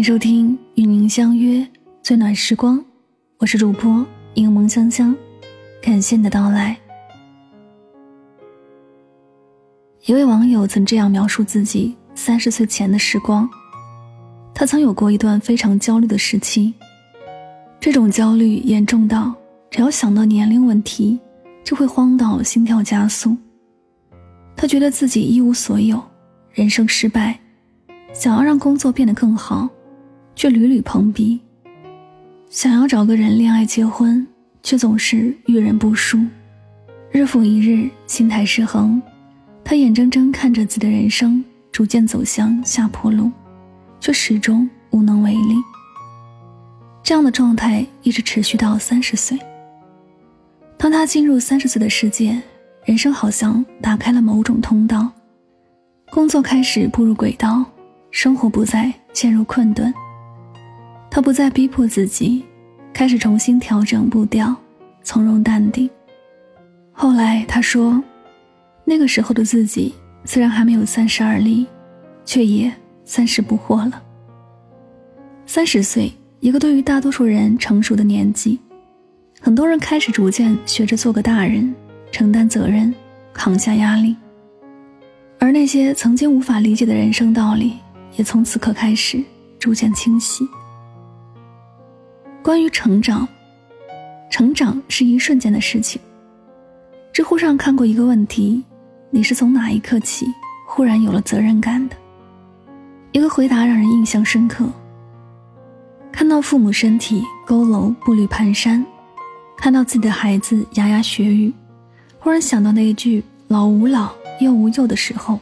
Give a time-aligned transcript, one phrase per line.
[0.00, 1.62] 迎收听与您相约
[2.02, 2.82] 最暖时光，
[3.36, 5.14] 我是主播柠檬香香，
[5.82, 6.74] 感谢你的到来。
[10.06, 13.46] 一位网友曾这样描述自己三十岁前的时光：
[14.54, 16.72] 他曾有过一段非常焦虑的时期，
[17.78, 19.34] 这种焦虑严重到
[19.70, 21.20] 只要想到年龄问题，
[21.62, 23.36] 就会慌到心跳加速。
[24.56, 26.02] 他觉得自己一无所有，
[26.54, 27.38] 人生失败，
[28.14, 29.68] 想要让工作变得更好。
[30.34, 31.40] 却屡屡碰壁。
[32.48, 34.26] 想要找个人恋爱结婚，
[34.62, 36.18] 却总是遇人不淑。
[37.12, 39.00] 日复一日，心态失衡，
[39.64, 43.30] 他眼睁睁看着自己的人生逐渐走向下坡路，
[44.00, 45.56] 却始终无能为力。
[47.02, 49.38] 这样的状态一直持续到三十岁。
[50.76, 52.40] 当他进入三十岁的世界，
[52.84, 55.10] 人生好像打开了某种通道，
[56.10, 57.64] 工作开始步入轨道，
[58.10, 59.92] 生活不再陷入困顿。
[61.10, 62.44] 他不再逼迫自己，
[62.92, 64.54] 开始重新调整步调，
[65.02, 65.90] 从容淡定。
[66.92, 68.00] 后来他说
[68.84, 69.94] ：“那个时候的自己
[70.24, 71.66] 虽然还没有三十而立，
[72.24, 72.72] 却也
[73.04, 74.00] 三十不惑了。”
[75.46, 78.60] 三十岁，一个对于大多数人成熟的年纪，
[79.40, 81.74] 很多人开始逐渐学着做个大人，
[82.12, 82.94] 承担责任，
[83.32, 84.14] 扛下压力。
[85.40, 87.78] 而那些曾经无法理解的人生道理，
[88.16, 89.20] 也从此刻开始
[89.58, 90.46] 逐渐清晰。
[92.42, 93.28] 关于成长，
[94.30, 96.00] 成长是一瞬间的事情。
[97.12, 98.62] 知乎上看过一个问题：
[99.10, 100.26] 你是从哪一刻起
[100.66, 101.96] 忽然有了责任感的？
[103.12, 104.66] 一个回答让人印象深刻。
[106.10, 108.82] 看到父母身体佝偻步履蹒跚，
[109.58, 111.52] 看到自己的孩子牙牙学语，
[112.18, 114.10] 忽然想到那一句“老吾老，
[114.40, 115.38] 幼吾幼”的时候，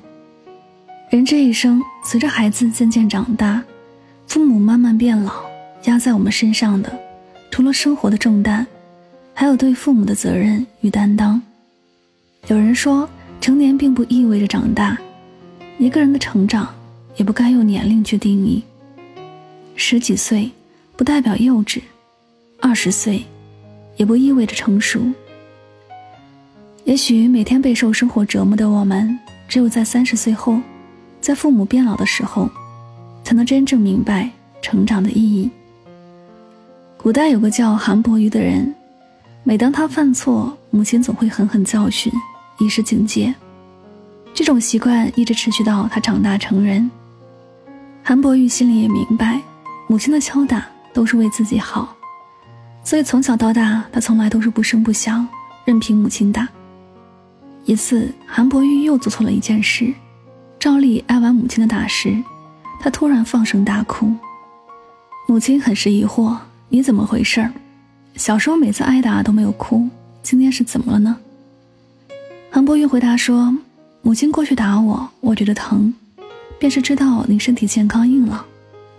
[1.11, 3.63] 人这一生随着孩子渐渐长大，
[4.27, 5.48] 父母慢慢变老。
[5.85, 6.93] 压在我们身上的，
[7.51, 8.67] 除了生活的重担，
[9.33, 11.41] 还有对父母的责任与担当。
[12.49, 13.09] 有人说，
[13.41, 14.99] 成年并不意味着长大，
[15.79, 16.75] 一个人的成长
[17.17, 18.63] 也不该用年龄去定义。
[19.77, 20.51] 十几岁
[20.97, 21.81] 不代表幼稚，
[22.61, 23.25] 二十岁
[23.97, 25.01] 也不意味着成熟。
[26.85, 30.59] 也许每天备受生活折磨的我们，只有在三十岁后，
[31.21, 32.51] 在父母变老的时候，
[33.23, 35.51] 才能真正明白成长的意义。
[37.09, 38.75] 古代有个叫韩伯瑜的人，
[39.43, 42.13] 每当他犯错，母亲总会狠狠教训，
[42.59, 43.35] 以示警戒。
[44.35, 46.91] 这种习惯一直持续到他长大成人。
[48.03, 49.41] 韩伯瑜心里也明白，
[49.87, 51.97] 母亲的敲打都是为自己好，
[52.85, 55.27] 所以从小到大，他从来都是不声不响，
[55.65, 56.47] 任凭母亲打。
[57.65, 59.95] 一次，韩伯瑜又做错了一件事，
[60.59, 62.23] 照例挨完母亲的打时，
[62.79, 64.13] 他突然放声大哭。
[65.27, 66.37] 母亲很是疑惑。
[66.71, 67.51] 你怎么回事儿？
[68.17, 69.89] 小时候每次挨打都没有哭，
[70.23, 71.17] 今天是怎么了呢？
[72.51, 73.57] 韩伯玉回答说
[74.03, 75.95] ：“母亲过去打我，我觉得疼，
[76.59, 78.45] 便是知道你身体健康硬朗，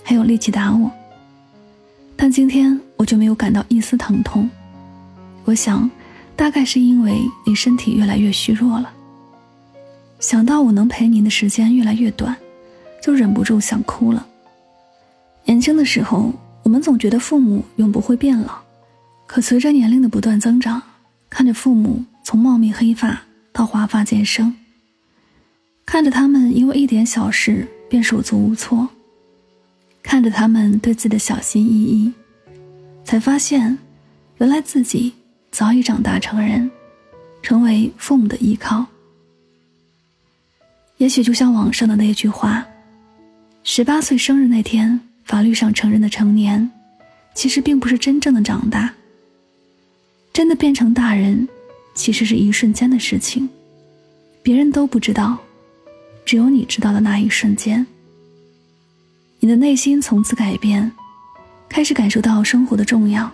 [0.03, 0.89] 还有力气打我。
[2.15, 4.49] 但今天我就没有感到一丝疼痛。
[5.45, 5.87] 我想，
[6.35, 8.91] 大概是因为你身体越来越虚弱了。
[10.19, 12.35] 想到我能陪你的时间越来越短，
[12.99, 14.25] 就忍不住想哭了。
[15.45, 16.33] 年轻的时候。”
[16.69, 18.61] 我们总觉得父母永不会变老，
[19.25, 20.79] 可随着年龄的不断增长，
[21.27, 23.19] 看着父母从茂密黑发
[23.51, 24.53] 到华发渐生，
[25.83, 28.87] 看着他们因为一点小事便手足无措，
[30.03, 32.13] 看着他们对自己的小心翼翼，
[33.03, 33.75] 才发现，
[34.37, 35.11] 原来自己
[35.49, 36.69] 早已长大成人，
[37.41, 38.85] 成为父母的依靠。
[40.97, 42.63] 也许就像网上的那句话
[43.65, 46.71] ：“十八岁生日那天。”法律上承认的成年，
[47.35, 48.91] 其实并不是真正的长大。
[50.33, 51.47] 真的变成大人，
[51.93, 53.47] 其实是一瞬间的事情，
[54.41, 55.37] 别人都不知道，
[56.25, 57.85] 只有你知道的那一瞬间。
[59.39, 60.91] 你的内心从此改变，
[61.69, 63.31] 开始感受到生活的重要。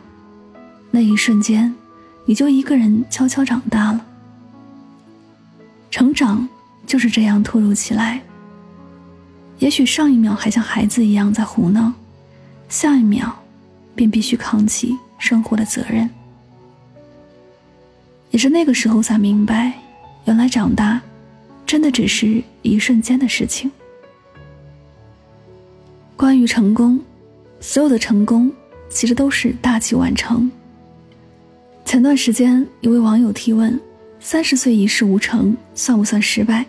[0.92, 1.74] 那一瞬间，
[2.26, 4.06] 你就一个人悄悄长大了。
[5.90, 6.46] 成长
[6.86, 8.22] 就是这样突如其来。
[9.60, 11.94] 也许上一秒还像孩子一样在胡闹，
[12.68, 13.32] 下一秒，
[13.96, 16.10] 便必须扛起生活的责任。
[18.32, 19.72] 也是那个时候才明白，
[20.26, 21.02] 原来长大，
[21.66, 23.72] 真的只是一瞬间的事情。
[26.18, 27.00] 关于成功，
[27.62, 28.52] 所有的成功
[28.90, 30.52] 其实都是大器晚成。
[31.86, 33.80] 前段时间，一位网友提问
[34.20, 36.66] ：“三十岁一事无成，算不算失败？”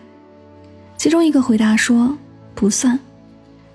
[0.95, 2.17] 其中一个回答说。
[2.57, 2.99] 不算，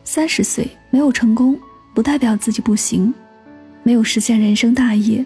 [0.03, 1.57] 三十岁没有成功，
[1.95, 3.15] 不代表自己不行；
[3.85, 5.25] 没有实现人生大业，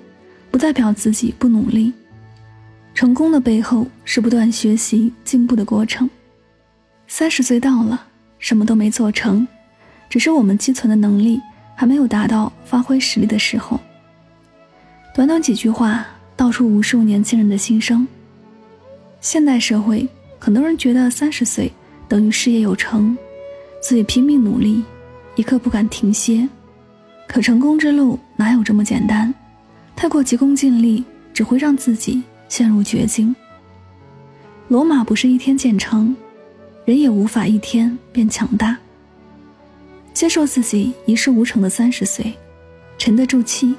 [0.50, 1.90] 不代表自己不努力。
[2.92, 6.08] 成功的背后是不断学习进步的过程。
[7.08, 8.06] 三十岁到了，
[8.38, 9.48] 什么都没做成，
[10.10, 11.40] 只是我们积存的能力
[11.74, 13.80] 还没有达到发挥实力的时候。
[15.14, 16.06] 短短几句话，
[16.36, 18.06] 道出无数年轻人的心声。
[19.22, 20.06] 现代社会，
[20.38, 21.72] 很多人觉得三十岁
[22.06, 23.16] 等于事业有成，
[23.80, 24.84] 所以拼命努力，
[25.34, 26.48] 一刻不敢停歇。
[27.28, 29.32] 可成功之路哪有这么简单？
[29.94, 32.22] 太过急功近利，只会让自己。
[32.48, 33.34] 陷入绝境。
[34.68, 36.14] 罗马不是一天建成，
[36.84, 38.78] 人也无法一天变强大。
[40.14, 42.32] 接受自己一事无成的三十岁，
[42.98, 43.74] 沉得住气，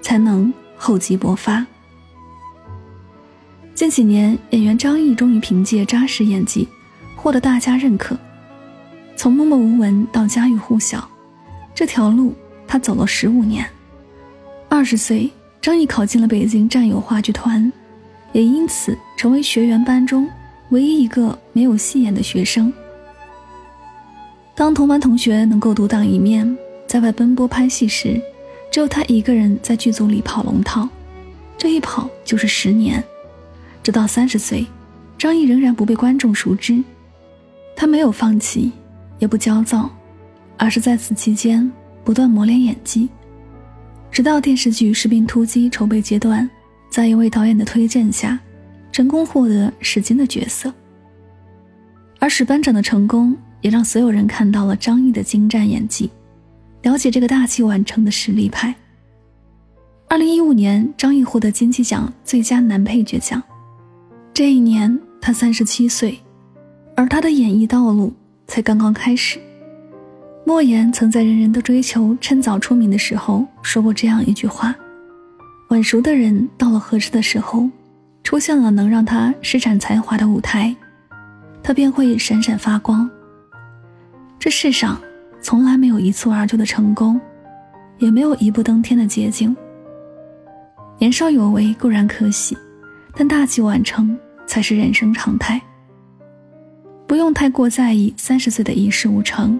[0.00, 1.66] 才能厚积薄发。
[3.74, 6.66] 近几年，演员张译终于凭借扎实演技，
[7.14, 8.16] 获得大家认可。
[9.16, 11.08] 从默默无闻到家喻户晓，
[11.74, 12.34] 这条路
[12.68, 13.66] 他走了十五年。
[14.68, 15.30] 二十岁，
[15.60, 17.72] 张译考进了北京战友话剧团。
[18.32, 20.28] 也因此成为学员班中
[20.68, 22.70] 唯一一个没有戏演的学生。
[24.54, 28.20] 当同班同学能够独当一面，在外奔波拍戏时，
[28.70, 30.86] 只有他一个人在剧组里跑龙套，
[31.56, 33.02] 这一跑就是十年。
[33.82, 34.66] 直到三十岁，
[35.16, 36.84] 张译仍然不被观众熟知。
[37.74, 38.72] 他没有放弃，
[39.18, 39.90] 也不焦躁，
[40.56, 41.70] 而是在此期间
[42.04, 43.08] 不断磨练演技，
[44.10, 46.48] 直到电视剧《士兵突击》筹备阶段。
[46.88, 48.38] 在一位导演的推荐下，
[48.90, 50.72] 成功获得史金的角色。
[52.18, 56.10] 而史班长的成功也让所有人看到了张译的精湛演技，
[56.82, 58.74] 了解这个大器晚成的实力派。
[60.08, 63.42] 二零一五年，张译获得金鸡奖最佳男配角奖。
[64.32, 66.18] 这一年，他三十七岁，
[66.94, 68.14] 而他的演艺道路
[68.46, 69.38] 才刚刚开始。
[70.44, 74.74] 莫言曾在人人都追求趁早出名的时候说过这样一句话。
[75.70, 77.68] 晚熟的人到了合适的时候，
[78.22, 80.74] 出现了能让他施展才华的舞台，
[81.62, 83.10] 他便会闪闪发光。
[84.38, 85.00] 这世上
[85.42, 87.20] 从来没有一蹴而就的成功，
[87.98, 89.54] 也没有一步登天的捷径。
[90.98, 92.56] 年少有为固然可喜，
[93.14, 94.16] 但大器晚成
[94.46, 95.60] 才是人生常态。
[97.06, 99.58] 不用太过在意三十岁的一事无成，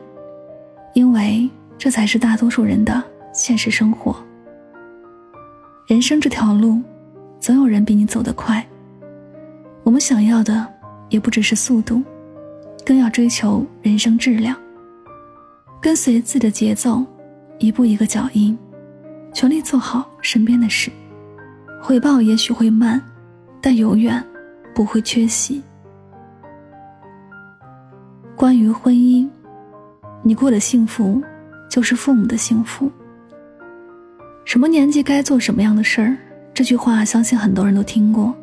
[0.94, 1.48] 因为
[1.78, 3.02] 这才是大多数人的
[3.32, 4.16] 现实生活。
[5.86, 6.82] 人生这条路，
[7.38, 8.66] 总有人比你走得快。
[9.84, 10.66] 我们想要的
[11.08, 12.02] 也不只是速度，
[12.84, 14.56] 更要追求人生质量。
[15.80, 17.04] 跟随自己的节奏，
[17.60, 18.58] 一步一个脚印，
[19.32, 20.90] 全力做好身边的事。
[21.80, 23.00] 回报也许会慢，
[23.60, 24.20] 但永远
[24.74, 25.62] 不会缺席。
[28.36, 29.26] 关于婚姻，
[30.22, 31.22] 你过的幸福，
[31.70, 32.92] 就是父母的幸福。
[34.44, 36.14] 什么年纪该做什么样的事儿？
[36.52, 38.34] 这句话相信很多人都听过。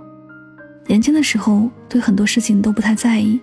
[0.88, 3.40] 年轻的时候对很多事情都不太在意，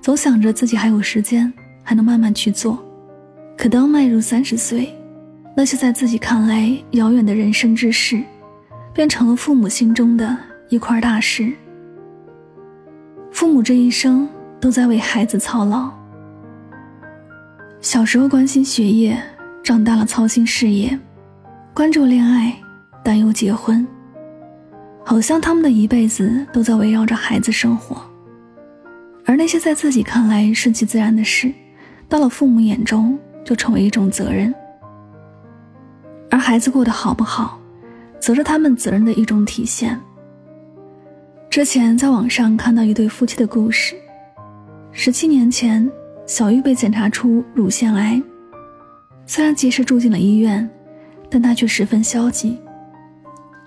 [0.00, 1.52] 总想着自己还有时间，
[1.82, 2.82] 还能慢慢去做。
[3.54, 4.90] 可当迈入三十岁，
[5.54, 8.22] 那些在自己看来遥远的人生之事，
[8.94, 10.34] 变成了父母心中的
[10.70, 11.52] 一块大事。
[13.30, 14.26] 父母这一生
[14.60, 15.90] 都在为孩子操劳，
[17.80, 19.20] 小时候关心学业，
[19.64, 20.98] 长大了操心事业。
[21.72, 22.54] 关注恋爱，
[23.02, 23.86] 担忧结婚，
[25.02, 28.02] 好像他们的一辈子都在围绕着孩子生活。
[29.24, 31.50] 而那些在自己看来顺其自然的事，
[32.06, 34.54] 到了父母眼中就成为一种责任。
[36.30, 37.58] 而孩子过得好不好，
[38.20, 39.98] 则是他们责任的一种体现。
[41.48, 43.94] 之前在网上看到一对夫妻的故事：
[44.92, 45.90] 十七年前，
[46.26, 48.22] 小玉被检查出乳腺癌，
[49.26, 50.68] 虽然及时住进了医院。
[51.32, 52.58] 但她却十分消极。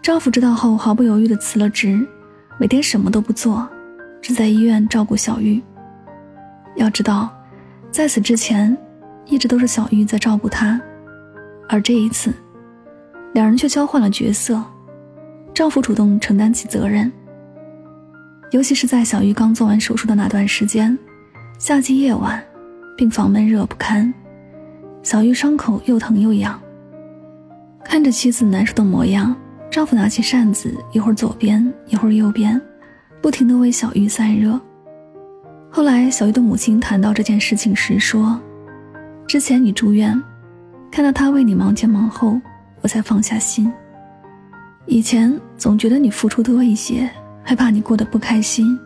[0.02, 2.06] 丈夫知道后，毫不犹豫地辞了职，
[2.60, 3.66] 每天什么都不做，
[4.22, 5.64] 只在医院照顾小玉。
[6.76, 7.34] 要知道，
[7.90, 8.78] 在此之前，
[9.26, 10.78] 一直都是小玉在照顾他，
[11.70, 12.34] 而这一次，
[13.34, 14.62] 两人却交换了角色，
[15.54, 17.10] 丈夫主动承担起责任。
[18.52, 21.00] 尤其是在小玉刚做完手术的那段时间，
[21.66, 22.44] 夏季夜晚，
[22.98, 24.14] 病房闷热不堪，
[25.02, 26.62] 小玉伤口又疼又痒。
[27.86, 29.34] 看着妻子难受的模样，
[29.72, 32.62] 丈夫拿起扇子，一会儿左边，一会儿右边，
[33.22, 34.60] 不停地为小玉散热。
[35.72, 38.38] 后来，小玉的母亲谈到这件事情时说
[39.26, 40.22] ：“之前你住院，
[40.92, 42.38] 看到他为你忙前忙后，
[42.82, 43.72] 我才放下心。
[44.86, 47.10] 以前总觉得你付出多一些，
[47.42, 48.78] 害怕你过得不开心。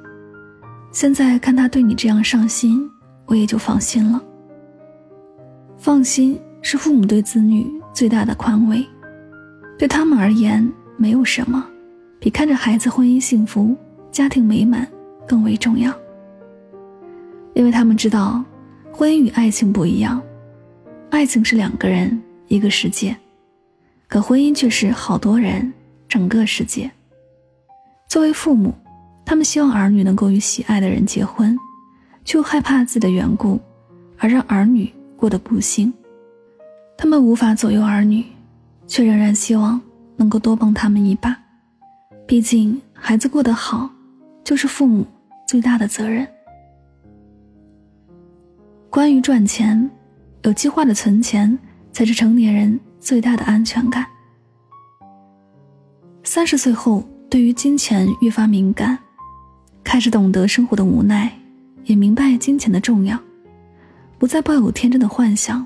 [0.99, 2.89] 现在看他对你这样上心，
[3.27, 4.19] 我也就放心了。
[5.77, 8.83] 放心。”是父母对子女最大的宽慰。
[9.77, 11.63] 对他们而言，没有什么
[12.19, 13.77] 比看着孩子婚姻幸福、
[14.11, 14.87] 家庭美满
[15.27, 15.93] 更为重要。
[17.53, 18.43] 因为他们知道，
[18.91, 20.19] 婚姻与爱情不一样，
[21.11, 23.15] 爱情是两个人一个世界，
[24.07, 25.71] 可婚姻却是好多人
[26.09, 26.89] 整个世界。
[28.09, 28.73] 作为父母，
[29.27, 31.59] 他们希望儿女能够与喜爱的人结婚，
[32.23, 33.59] 却又害怕自己的缘故
[34.17, 35.93] 而让儿女过得不幸。
[36.97, 38.25] 他们无法左右儿女。
[38.87, 39.81] 却仍然希望
[40.15, 41.37] 能够多帮他们一把，
[42.25, 43.89] 毕竟孩子过得好，
[44.45, 45.05] 就是父母
[45.45, 46.25] 最大的责任。
[48.89, 49.91] 关于赚钱，
[50.43, 51.59] 有计划的存钱
[51.91, 54.05] 才是成年人最大的安全感。
[56.23, 58.97] 三十岁后，对于金钱愈发敏感，
[59.87, 61.31] 开始懂得生活的无奈，
[61.85, 63.17] 也明白金钱的重要，
[64.17, 65.65] 不再抱有天真的幻想。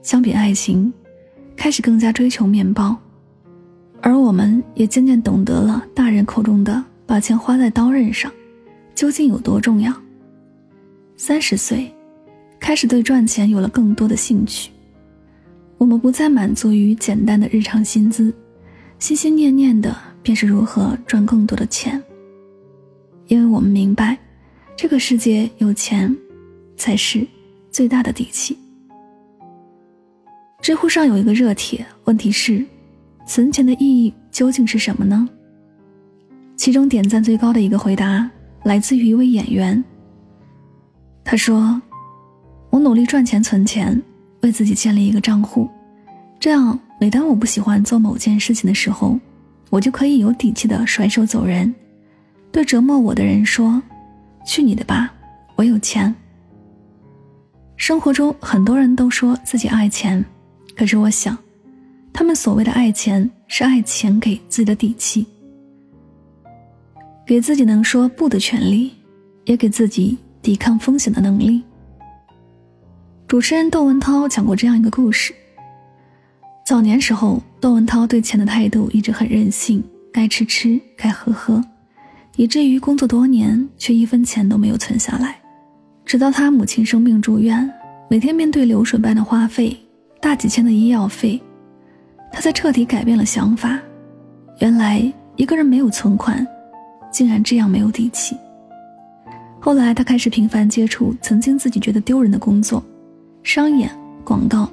[0.00, 0.92] 相比爱情。
[1.56, 2.96] 开始更加追求面包，
[4.00, 8.30] 而我们也渐渐懂得了大人口中的“把钱花在刀刃上”
[8.94, 9.92] 究竟有多重要。
[11.16, 11.92] 三十岁，
[12.60, 14.70] 开始对赚钱有了更多的兴趣。
[15.78, 18.32] 我们不再满足于简单的日常薪资，
[19.00, 22.00] 心心念念的便是如何赚更多的钱。
[23.28, 24.18] 因为我们明白，
[24.76, 26.14] 这个世界有钱，
[26.76, 27.26] 才是
[27.70, 28.58] 最大的底气。
[30.60, 32.64] 知乎上有一个热帖，问题是：
[33.26, 35.28] 存钱的意义究竟是什么呢？
[36.56, 38.28] 其中点赞最高的一个回答
[38.64, 39.82] 来自于一位演员。
[41.22, 41.80] 他说
[42.70, 44.02] ：“我努力赚钱存钱，
[44.40, 45.68] 为自己建立一个账户，
[46.40, 49.20] 这样每当我不喜欢做某件事情的时候，
[49.68, 51.72] 我就可以有底气的甩手走人，
[52.50, 53.82] 对折磨我的人说
[54.46, 55.12] ：‘去你的吧，
[55.56, 56.14] 我有钱。’
[57.76, 60.24] 生活中很多人都说自己爱钱。”
[60.76, 61.36] 可是我想，
[62.12, 65.26] 他们所谓的爱钱，是爱钱给自己的底气，
[67.26, 68.92] 给自己能说不的权利，
[69.44, 71.64] 也给自己抵抗风险的能力。
[73.26, 75.34] 主持人窦文涛讲过这样一个故事：
[76.64, 81.60] 早年时候，窦文涛对钱的态度一直很任性，该吃吃，该喝喝，
[82.38, 85.36] 以至于工作多年却一分钱都没有存下来。
[86.04, 87.68] 直到他母亲生病住院，
[88.08, 89.76] 每天面对流水般的花费。
[90.20, 91.40] 大几千的医药费，
[92.32, 93.78] 他才彻底改变了想法。
[94.60, 96.46] 原来一个人没有存款，
[97.10, 98.36] 竟然这样没有底气。
[99.60, 102.82] 后来他开始频繁接触曾经自己觉得丢人的工作，
[103.42, 103.90] 商演、
[104.24, 104.68] 广告，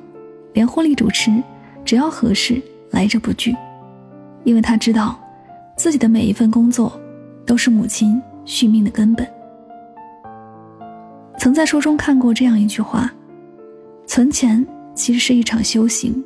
[0.53, 1.31] 连婚礼主持，
[1.83, 3.55] 只要合适来者不拒。
[4.43, 5.19] 因为他知道，
[5.75, 6.99] 自己的每一份工作，
[7.45, 9.27] 都是母亲续命的根本。
[11.37, 13.11] 曾在书中看过这样一句话：
[14.05, 14.65] 存钱。
[14.97, 16.23] 其实是一场修行，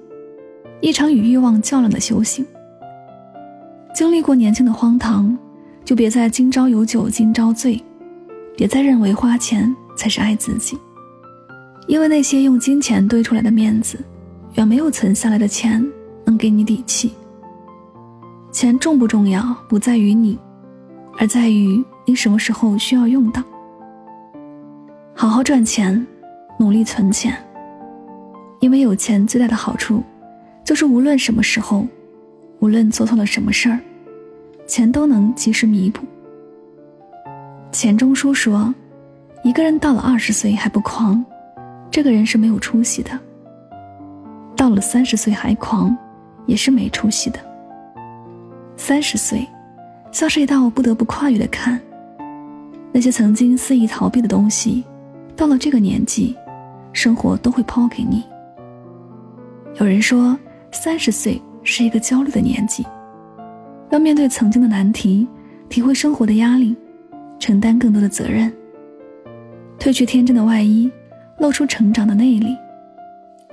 [0.80, 2.46] 一场与欲望较量的修行。
[3.96, 5.36] 经历过年轻的荒唐，
[5.84, 7.84] 就别再今朝有酒今朝醉，
[8.56, 10.78] 别再认为花钱才是爱自己。
[11.88, 13.98] 因为那些用金钱堆出来的面子，
[14.54, 15.84] 远没有存下来的钱
[16.24, 17.12] 能给你底气。
[18.52, 20.38] 钱重不重要，不在于你，
[21.22, 23.44] 而在于你什么时候需要用到。
[25.14, 26.08] 好好赚钱，
[26.58, 27.36] 努力存钱。
[28.62, 30.02] 因为有钱最大的好处，
[30.64, 31.86] 就是无论什么时候，
[32.60, 33.78] 无论做错了什么事儿，
[34.66, 36.02] 钱都能及时弥补。
[37.70, 38.74] 钱钟书说
[39.44, 41.24] ：“一个人到了二十岁还不狂，
[41.92, 43.12] 这个人是没有出息的；
[44.56, 45.96] 到了三十岁还狂，
[46.46, 47.40] 也是没出息的。
[48.78, 49.46] 三十岁，
[50.12, 51.80] 像是一道不得不跨越的坎，
[52.92, 54.84] 那些曾经肆意逃避的东西，
[55.36, 56.36] 到了这个年纪，
[56.94, 58.24] 生活都会抛给你。”
[59.80, 60.38] 有人说，
[60.72, 62.86] 三十岁是一个焦虑的年纪，
[63.92, 65.28] 要面对曾经的难题，
[65.70, 66.76] 体会生活的压力，
[67.38, 68.52] 承担更多的责任。
[69.78, 70.92] 褪去天真的外衣，
[71.38, 72.58] 露出成长的内里。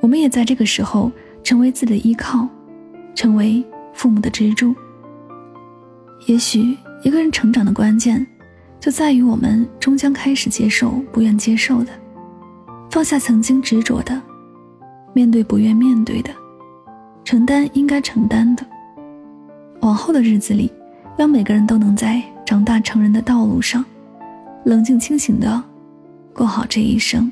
[0.00, 1.12] 我们也在这个时候
[1.44, 2.48] 成为自己的依靠，
[3.14, 4.74] 成为父母的支柱。
[6.26, 8.26] 也许一个人成长的关键，
[8.80, 11.92] 就在于我们终将开始接受不愿接受的，
[12.90, 14.20] 放下曾经执着的。
[15.14, 16.30] 面对不愿面对的，
[17.24, 18.66] 承担应该承担的。
[19.82, 20.70] 往后的日子里，
[21.16, 23.84] 让每个人都能在长大成人的道路上，
[24.64, 25.62] 冷静清醒的
[26.34, 27.30] 过好这一生。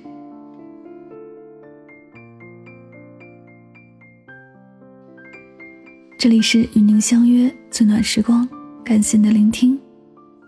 [6.16, 8.48] 这里是与您相约最暖时光，
[8.84, 9.80] 感谢你的聆听，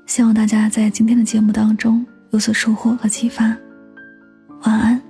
[0.04, 3.56] 希望大家在今天的节目当中有所收获和启发。
[4.64, 5.00] 晚安，